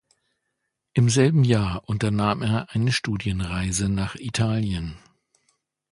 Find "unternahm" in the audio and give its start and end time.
1.87-2.41